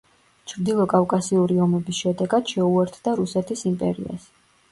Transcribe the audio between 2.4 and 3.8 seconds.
შეუერთდა რუსეთის